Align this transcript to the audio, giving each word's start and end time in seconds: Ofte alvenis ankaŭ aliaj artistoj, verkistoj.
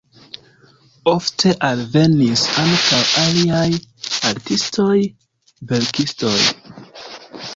Ofte 1.11 1.51
alvenis 1.67 2.45
ankaŭ 2.63 3.01
aliaj 3.25 3.67
artistoj, 4.31 4.97
verkistoj. 5.73 6.35